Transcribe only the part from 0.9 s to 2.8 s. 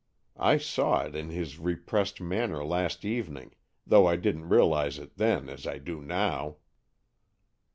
it in his repressed manner